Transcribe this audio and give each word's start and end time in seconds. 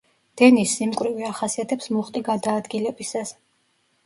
დენის 0.41 0.71
სიმკვრივე 0.77 1.27
ახასიათებს 1.31 1.91
მუხტი 1.97 2.25
გადაადგილებას. 2.31 3.37